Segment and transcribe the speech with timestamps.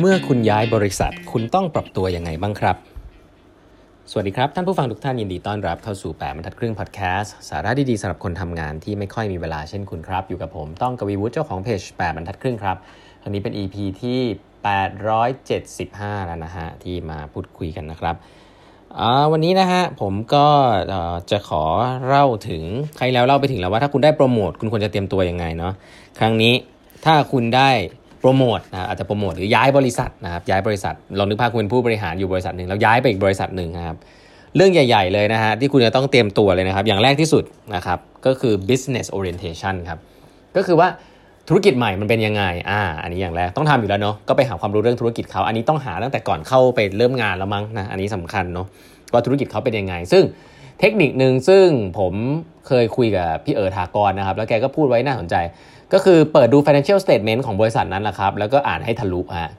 [0.00, 2.76] เมื่อคุณย้ายบริษัทคุณต้องปรับตัวยังไงบ้างครับ
[4.10, 12.76] สวัสดีครับ ท่านผู้ฟังทุกท่านยินดีต้อนรับเข้าสู่ 8บรรทัดครึ่งพอดแคสต์สาระดีๆสำหรับคนทำงานที่ไม่ค่อยมีเวลาเช่นคุณครับ อยู่กับผมต้องกวีวุฒิเจ้าของเพจ8บรรทัดครึ่งครับ
[13.22, 14.20] อันนี้เป็น EP ที่
[15.64, 18.14] 875 แล้วนะฮะที่มาพูดคุยกันนะครับ
[19.32, 20.46] วันนี้นะฮะผมก็
[21.30, 21.64] จะขอ
[22.06, 22.62] เล่าถึง
[22.96, 25.72] ใครแล้วเล่าไปถึงแล้วว่าถ้าคุณได้โปรโมทคุณควรจะเตรียมตัวยังไงเนาะ
[26.18, 26.54] ครั้งนี้
[27.04, 27.70] ถ้าคุณได้
[28.20, 33.96] โปรโมทนะอาจจะโปรโมทหรือย้ายบริษัทนะครับย้ายบริษัทลองนึกภาพคุณเป็นผู้บริหารอยู่บริษัทหนึ่งแล้วย้ายไปอีกบริษัทหนึ่งนะครับ
[34.56, 37.44] เรื่องใหญ่ๆเลยนะฮะที่คุณจะต้องเตรียมตัวเลยนะครับ อย่างแรกที่สุด
[37.74, 39.98] นะครับก็คือ business orientation ครับ
[40.56, 40.88] ก็คือว่า
[41.48, 48.66] ธุรกิจใหม่มันเป็นยังไงอ่าอันนี้อย่างแรกต้องทำอยู่แล้วเนาะก็ไปหาความรู้เรื่องธุรกิจเขาอันนี้ต้องหาตั้งแต่ก่อนเข้าไปเริ่มงานแล้วมั้งนะอันนี้สำคัญเนาะ
[49.12, 50.24] ว่าธุรกิจเขาเป็นยังไง ซึ่ง
[50.80, 51.66] เทคนิคหนึ่งซึ่ง
[51.98, 52.14] ผม
[52.66, 55.34] เคยคุยกับพี่เอ๋อถากรนะครับ แล้วแกก็พูดไว้น่าสนใจ
[55.92, 59.52] ก็คือเปิดดู financial statement ของบริษัทนั้นแหละครับ แล้วก็อ่านให้ทะลุฮะ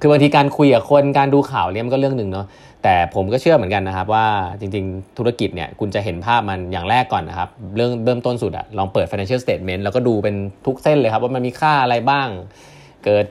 [0.00, 2.46] คือบางทีการคุยกับคนการดูข่าวเนี่ยมันก็เรื่องหนึ่งเนาะ
[2.82, 4.26] แต่ผมก็เชื่อเหมือนกันนะครับว่า
[4.60, 12.28] จริงๆ ธุรกิจเนี่ยคุณจะเห็นภาพมันอย่างแรกก่อนนะครับ เรื่องเริ่มต้นสุดอะลองเปิด financial statement แล้วก็ดูเป็นทุกเส้นเลยครับว่ามันมีค่าอะไรบ้าง
[13.04, 13.26] เกิด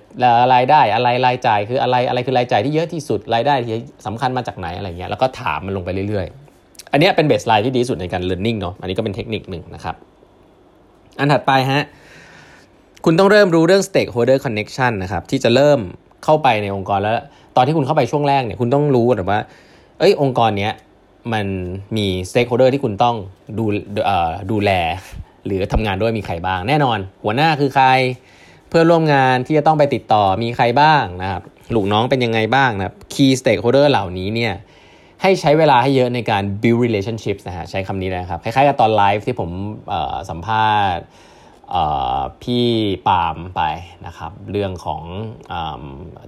[0.53, 9.95] รายได้อะไรรายจ่ายคืออะไรอะไรคือรายจ่ายที่เยอะที่สุดรายได้ที่สำคัญมาจากไหนอะไรเงี้ยแล้วก็ถามมันลงไปเรื่อยๆ อันนี้เป็นเบสไลน์ที่ดีสุดในการ learning เนาะอันนี้ก็เป็นเทคนิคหนึ่งนะครับ
[11.19, 11.83] อันถัดไปฮะ
[13.07, 15.79] คุณต้องเริ่มรู้เรื่อง stakeholder connection นะครับที่จะเริ่ม
[16.23, 17.19] เข้าไปในองค์กรแล้ว
[17.55, 19.39] ตอนที่คุณเข้าไปช่วงแรกเนี่ยคุณต้องรู้ว่า
[19.99, 20.73] เอ้ยองค์กรเนี้ย
[21.33, 21.45] มัน
[21.97, 23.15] มี stakeholder ที่คุณต้อง
[23.59, 23.65] ดู
[24.51, 24.71] ดูแล
[25.45, 27.87] หรือทำงานด้วยมีใครบ้าง แน่นอน หัวหน้าคือใคร
[28.69, 31.41] เพื่อร่วมงานที่จะต้องไปติดต่อมีใครบ้างนะครับ
[31.75, 34.53] ลูกน้องเป็นยังไงบ้างนะครับ key stakeholder เหล่านี้เนี่ย
[35.21, 39.49] ให้ใช้เวลาให้เยอะในการ build relationships นะฮะใช้คำนี้นะครับ คล้ายๆกับตอนไลฟ์ที่ผม
[40.29, 41.05] สัมภาษณ์
[42.41, 42.65] พี่
[43.07, 43.61] ปาล์มไป
[44.07, 45.01] นะครับ เรื่องของ
[45.51, 45.53] อ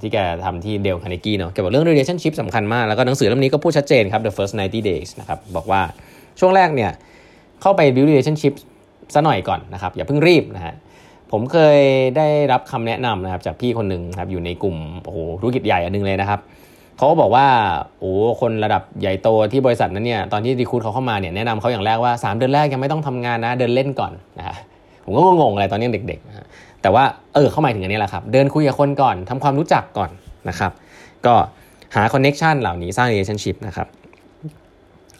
[0.01, 5.81] ที่แกทำที่เดลคานิกี้เนาะแกบอกเรื่อง relationship สำคัญมาก แล้วก็หนังสือเล่มนี้ก็พูดชัดเจนครับ the first 90 days นะครับบอกว่า
[6.39, 6.91] ช่วงแรกเนี่ย
[7.61, 8.53] เข้าไป build relationship
[9.13, 10.75] ซะหน่อยก่อนนะครับ อย่าเพิ่งรีบนะฮะ
[11.31, 11.79] ผมเคย
[12.17, 16.39] ได้รับคำแนะนำนะครับจากพี่คนหนึ่งครับอยู่ในกลุ่มโอ้โหธุรกิจใหญ่อันนึงเลยนะครับ
[16.97, 17.47] เขาก็บอกว่า
[17.99, 18.11] โอ้
[18.41, 24.55] คนระดับใหญ่โตที่บริษัทนั้นเนี่ยตอนที่ดีคูดเขาเข้ามาเนี่ยแนะนำเขาอย่างแรกว่า 3 เดือนแรกยังไม่ต้องทำงานนะเดินเล่นก่อนนะฮะ
[25.07, 26.47] ผมก็งงอะไรตอนนี้เด็กๆนะ
[26.81, 27.03] แต่ว่า
[27.35, 30.11] เออเข้ามาถึงอันนี้แหละครับ เดินคุยกับคนก่อนทำความรู้จักก่อน
[30.49, 30.71] นะครับ
[31.25, 31.33] ก็
[31.95, 33.87] หาคอนเน็กชันเหล่านี้สร้าง relationship นะครับ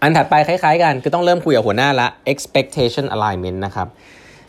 [0.01, 3.87] อันถัดไปคล้ายๆกันคือต้องเริ่มคุยกับหัวหน้าละ expectation alignment นะครับ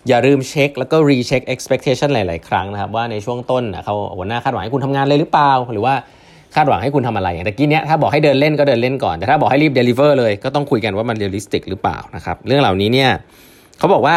[0.09, 5.95] อย่าลืมเช็คแล้วก็รีเช็ค expectation หลายๆ ครั้งนะครับว่าในช่วงต้นเขาหัวหน้าคาดหวังให้คุณทำงานเลยหรือเปล่า หรือว่า
[6.55, 13.11] คาดหวังให้คุณทำอะไรอย่างตะกี้เนี้ยถ้าบอกให้เดินเล่นก็เดินเล่นก่อน แต่ถ้าบอกให้รีบ deliver เลยก็ต้องคุยกันว่ามัน realistic หรือเปล่านะครับเรื่องเหล่านี้เนี่ย
[13.79, 14.17] เขาบอกว่า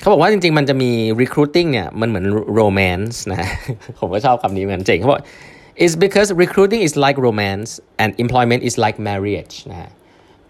[0.00, 0.90] เขาบอกว่าจริง ๆ มันจะมี
[1.22, 2.26] recruiting เนี่ยมันเหมือน
[2.58, 3.48] romance นะ
[3.98, 5.22] ผมก็ชอบคำนี้เหมือนเจ๋งเขาบอก
[5.82, 7.70] it's because recruiting is like romance
[8.02, 9.90] and employment is like marriage นะฮะ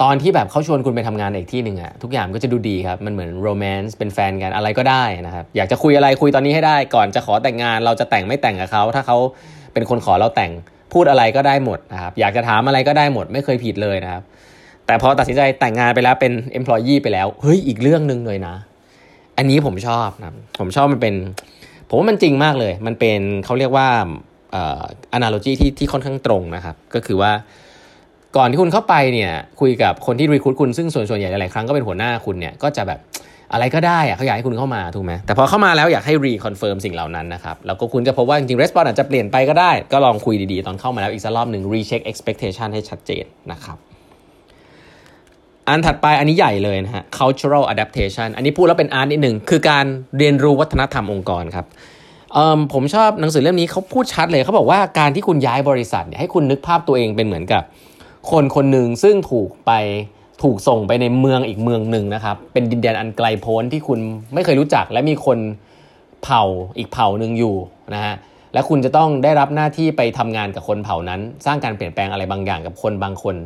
[0.02, 9.18] ตอนที่แบบเขาชวนคุณไปทำงานอีกที่หนึ่งอะทุกอย่างก็จะดูดีครับ มันเหมือน romance เป็นแฟนกันอะไรก็ได้นะครับ อยากจะคุยอะไรคุยตอนนี้ให้ได้ ก่อนจะขอแต่งงาน เราจะแต่งไม่แต่งกับเขาถ้าเขา
[9.72, 10.52] เป็นคนขอเราแต่ง
[10.92, 14.22] พูดอะไรก็ได้หมดนะครับอยากจะถามอะไรก็ได้หมดไม่เคยผิดเลยนะครับ
[14.86, 18.54] แต่พอตัดสินใจแต่งงานไปแล้วเป็น employee ไปแล้ว เฮ้ย อีกเรื่องหนึ่งเลยนะ
[19.38, 21.14] อันนี้ผมชอบนะผมชอบมันเป็น
[21.88, 23.88] ผมว่ามันจริงมากเลย มันเป็นเขาเรียกว่า
[24.52, 24.82] เอ่อ
[25.16, 27.32] analogy ที่ที่ค่อนข้างตรงนะครับ ก็คือว่า
[28.36, 33.00] ก่อนที่คุณเข้าไปเนี่ย คุยกับคนที่ recruit คุณซึ่งส่วนส่วนใหญ่หลายครั้งก็เป็นหัวหน้าคุณเนี่ยก็จะแบบ
[33.52, 43.78] อะไรก็ได้อะเขาอยากให้คุณเข้ามาถูกไหมแต่พอเข้ามาแล้วอยากให้ reconfirm สิ่งเหล่านั้นนะครับ แล้วก็คุณจะพบว่าจริงๆ response อาจจะเปลี่ยนไปก็ได้ ก็ลองคุยดีๆ ตอนเข้ามาแล้วอีกสักรอบหนึ่ง recheck expectation ให้ชัดเจนนะครับ
[45.68, 49.84] อันถัดไปอันนี้ใหญ่เลยนะฮะ cultural adaptation อันนี้พูดแล้วเป็น art นิดหนึ่งคือการ
[50.18, 51.66] เรียนรู้วัฒนธรรมองค์กรครับ
[52.72, 57.62] ผมชอบหนังสือเล่มนี้เขาพูดชัดเลยเขาบอกว่าการที่คุณย้ายบริษัทเนี่ยให้คุณนึกภาพตัวเองเป็นเหมือนกับ
[58.30, 59.72] คนคนหนึ่งซึ่งถูกไป
[60.42, 63.98] ถูกส่งไปในเมืองอีกเมืองหนึ่งนะครับ เป็นดินแดนอันไกลโพ้นที่คุณ
[64.34, 65.38] ไม่เคยรู้จัก และมีคน
[66.22, 66.42] เผ่า
[66.78, 67.54] อีกเผ่าหนึ่งอยู่
[67.94, 68.14] นะฮะ
[68.54, 73.36] และคุณจะต้องได้รับหน้าที่ไปทำงานกับคนเผ่านั้น สร้างการเปลี่ยนแปลงอะไรบางอย่างกับคนบางคน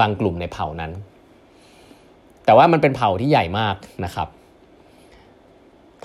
[0.00, 0.92] บางกลุ่มในเผ่านั้น
[2.44, 4.28] แต่ว่ามันเป็นเผ่าที่ใหญ่มากนะครับ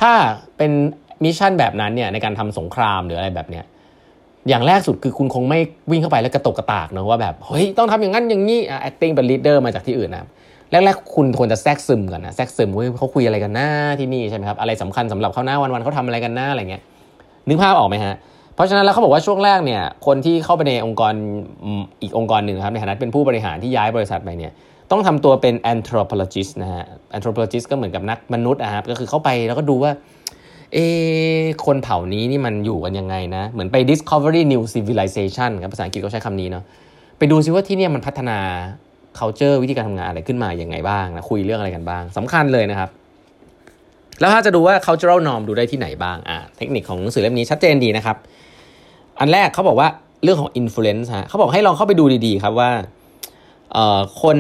[0.01, 0.13] ถ้า
[0.57, 0.72] เป็น
[1.24, 3.66] มิชชั่นแบบนั้นเนี่ยในการทำสงครามหรืออะไรแบบเนี้ย
[4.50, 5.60] อย่างแรกสุดคือคุณคงไม่
[5.92, 10.30] วิ่งเข้าไปแล้วกระตกกระตากเนะว่าแบบเฮ้ยต้องทำอย่างนั้นอย่างนี้ acting เป็น leader มาจากที่อื่นนะ
[10.72, 13.69] แรกๆคุณควรจะแทรกซึมกันนะแทรกซึมว่าเขาคุยอะไรกันหน้า
[14.00, 16.83] ที่นี่ใช่ไหมครับอะไรสำคัญสำหรับเขาหน้าวันๆเขาทำอะไรกันหน้าอะไรเงี้ย
[17.48, 18.16] นึกภาพออกไหมฮะ
[18.56, 21.13] เพราะฉะนั้นแล้วเขาบอกว่าช่วงแรกเนี่ยคนที่เข้าไปในองค์กร
[22.01, 24.51] อีกองค์กรหนึ่งครับในฐานะเป็นผู้บริหารที่ย้ายบริษัทไปเนี่ย
[24.92, 26.86] ต้องทำตัวเป็น anthropologist นะฮะ
[27.16, 29.92] anthropologist ก็เหมือนกับนักมนุษย์นะครับก็คือเข้าไปแล้วก็ดูว่า
[30.74, 30.78] เอ
[31.66, 36.63] คนเผ่านี้นี่มันอยู่กันยังไงนะ เหมือนไป discovery new civilization ครับภาษาอังกฤษเขาใช้คำนี้เนาะ
[37.18, 38.38] ไปดูซิว่าที่นี่มันพัฒนา
[39.19, 42.90] culture วิธีการทำงานอะไรขึ้นมาอย่างไงบ้างนะคุยเรื่องอะไรกันบ้างสำคัญเลยนะครับ
[44.19, 48.18] แล้วถ้าจะดูว่า cultural norm ดูได้ที่ไหนบ้างอะเทคนิคของหนังสือเล่มนี้ชัดเจนดีนะครับ
[49.19, 49.88] อันแรกเขาบอกว่า
[50.24, 52.72] เรื่องของ influence ฮะเขาบอกให้ลองเข้าไปดูดีๆ ครับว่า
[54.22, 54.38] คน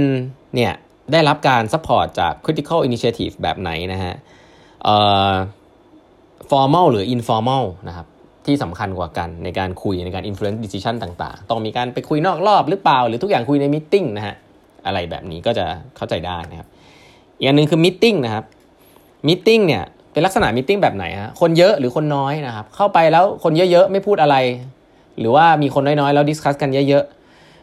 [0.54, 0.72] เนี่ย
[1.12, 4.14] ได้รับการ support จาก critical initiative แบบไหนนะฮะ
[6.50, 8.06] formal หรือ informal นะครับ
[8.46, 14.34] ที่สำคัญกว่ากันในการคุยในการ influence decision ต่างๆ ต้องมีการไปคุยนอกรอบหรือเปล่า หรือทุกอย่างคุยในมิ팅นะฮะ
[14.86, 15.64] อะไรแบบนี้ก็จะ
[15.96, 16.68] เข้าใจได้นะครับ
[17.38, 18.44] อีกอันนึงคือมิ팅นะครับ
[19.28, 24.36] มิ팅เนี่ยเป็นลักษณะมิ팅แบบไหนฮะ คนเยอะหรือคนน้อยนะครับ เข้าไปแล้วคนเยอะๆไม่พูดอะไร
[25.18, 27.15] หรือว่ามีคนน้อยๆแล้วดิสคัสกันเยอะๆ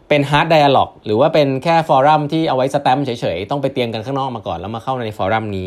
[0.08, 5.66] เป็น hard dialogue หรือว่าเป็นแค่ forum ที่เอาไว้สแตมป์เฉยๆ ต้องไปเตรียมกันข้างนอกมาก่อน แล้วมาเข้าใน forum นี้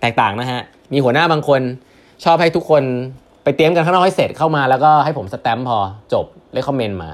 [0.00, 0.60] แตกต่างนะฮะ
[0.92, 1.60] มีหัวหน้าบางคน
[2.24, 2.82] ชอบให้ทุกคน
[3.44, 5.78] ไปเตรียมกันข้างนอกให้เสร็จเข้ามาแล้วก็ให้ผมสแตมป์พอ
[6.12, 7.10] จบเลย comment มา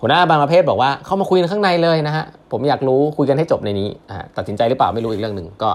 [0.00, 3.88] หัวหน้าบางประเภทบอกว่าเข้ามาคุยกันข้างในเลยนะฮะผมอยากรู้คุยกันให้จบในนี้
[4.36, 5.70] ตัดสินใจหรือเปล่าไม่รู้อีกเรื่องหนึ่งก็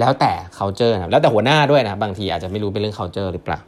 [0.00, 3.58] แล้วแต่ culture นะแล้วแต่หัวหน้าด้วยนะบางทีอาจจะไม่รู้เป็นเรื่อง culture หรือเปล่า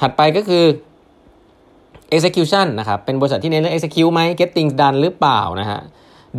[0.00, 0.64] ถัดไปก็คือ
[2.16, 5.80] execution นะครับ เป็นบริษัทที่เน้นเรื่อง execute ไหม get things done หรือเปล่านะฮะ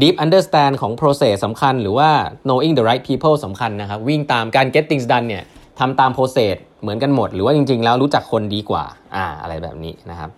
[0.01, 2.09] deep understand ของ process สำคัญ หรือว่า
[2.47, 5.43] knowing the right people สำคัญนะครับ วิ่งตามการ get things done เนี่ย
[5.79, 8.83] ทำตาม process เหมือนกันหมด หรือว่าจริง ๆ แล้วรู้จักคนดีกว่า
[9.15, 10.29] อ่า อะไรแบบนี้นะครับ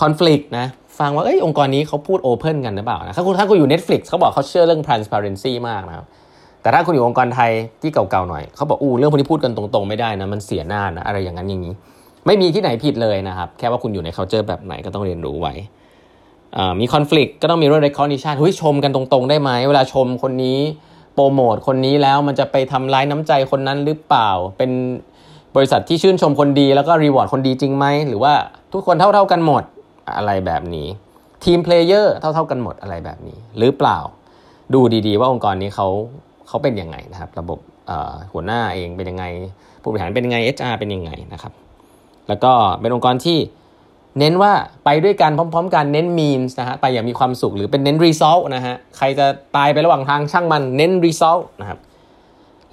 [0.00, 0.66] conflict นะ
[0.98, 6.06] ฟังว่า เอ้ย องค์กรนี้เขาพูด open กันหรือเปล่านะ ถ้าคุณถ้าคุณอยู่ Netflix เขาบอกเขาเชื่อเรื่อง transparency มากนะครับ
[6.62, 7.50] แต่ถ้าคุณอยู่องค์กรไทย
[7.82, 11.74] ที่เก่าๆหน่อยเขาบอกอู้เรื่องพวกนี้พูดกันตรงๆไม่ได้นะมันเสียหน้านะอะไรอย่างนั้นอย่างนี้
[12.26, 15.54] ไม่มีที่ไหนผิดเลยนะครับ แค่ว่าคุณอยู่ใน culture แบบไหนก็ต้องเรียนรู้ไว้
[16.80, 20.58] มีคอน FLICT ก็ต้องมีเรื่อง recognition เฮ้ยชมกันตรงๆ ได้ไหม เวลาชมคนนี้
[21.14, 24.70] โปรโมทคนนี้แล้วมันจะไปทำร้ายน้ำใจคนนั้นหรือเปล่า เป็น
[25.56, 28.32] บริษัทที่ชื่นชมคนดีแล้วก็ reward คนดีจริงไหม หรือว่า
[28.72, 29.62] ทุกคนเท่าๆกันหมด
[30.16, 30.88] อะไรแบบนี้
[31.44, 33.98] team player เท่าๆกันหมดอะไรแบบนี้ หรือเปล่า
[34.74, 35.88] ดูดีๆ ว่าองค์กรนี้เขา
[36.48, 37.58] เขาเป็นยังไงนะครับ ระบบ
[38.32, 39.24] หัวหน้าเองเป็นยังไง
[39.82, 41.52] ผู้บริหารเป็นยังไง HR เป็นยังไงนะครับ
[42.28, 43.38] แล้วก็เป็นองค์กรที่
[44.18, 44.52] เน้นว่า
[44.84, 49.26] ไปด้วยกันพร้อม ๆ กันเน้น means นะฮะไปอย่างมีความสุขหรือเป็นเน้น result นะฮะใครจะ
[49.56, 51.78] ตายไประหว่างทางช่างมันเน้น result นะครับ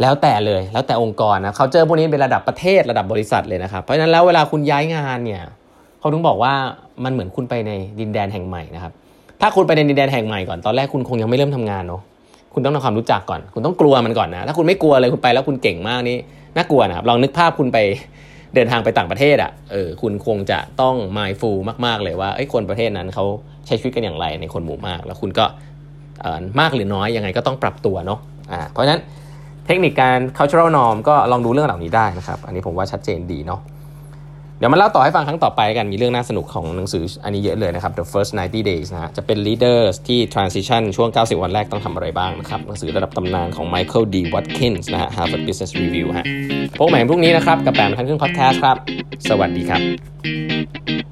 [0.01, 5.41] แล้วแต่เลยแล้วแต่องค์กรนะเขาเจอพวกนี้เป็นระดับประเทศระดับบริษัทเลยนะครับเพราะฉะนั้นแล้วเวลาคุณย้ายงานเนี่ย
[5.99, 6.53] เขาถึงบอกว่า
[7.03, 8.93] มันเหมือนคุณไปในดินแดนแห่งใหม่นะครับ
[9.41, 12.01] ถ้าคุณไปในดินแดนแห่งใหม่ก่อนตอนแรกคุณคงยังไม่เริ่มทำงานเนาะ
[12.53, 16.17] คุณต้องทำความรู้จักก่อน คุณต้องกลัวมันก่อนนะถ้าคุณไม่กลัวเลยคุณไปแล้วคุณเก่งมากนี่
[16.55, 17.77] น่ากลัวนะครับลองนึกภาพคุณไป
[18.55, 23.25] เดินทางไปต่างประเทศอะ่ะเออคุณคงจะต้อง mindful มาก ๆ เลยว่าไอ้คนประเทศนั้นเขา
[23.67, 25.45] ใช้ชีวิตกันอย่างไรในคนหมู่มาก แล้วคุณก็
[26.59, 28.19] มากหรือน้อยยังไงก็ต้องปรับตัวเนาะ
[28.51, 29.01] อ่าเพราะฉะนั้น
[29.65, 33.59] เทคนิคการ cultural norm ก็ลองดูเรื่องเหล่านี้ได้นะครับ อันนี้ผมว่าชัดเจนดีเนาะ
[34.63, 43.67] ดี๋ยวมาเล่าต่อให้ฟังครั้งต่อไปกัน มีเรื่องน่าสนุกของหนังสืออันนี้เยอะเลยนะครับ The First 90 Days นะฮะ จะเป็น leaders ที่ transition ช่วง 90 วันแรกต้องทำอะไรบ้างนะครับ หนังสือระดับตำนานของ
[43.73, 44.15] Michael D.
[44.33, 46.25] Watkins นะฮะ Harvard Business Review ฮะ
[46.77, 48.77] พบกันใหม่พรุ่งนี้นะครับ กับแปมทันครึ่งพอดแคสต์ครับ
[49.29, 51.02] สวัสดีครับ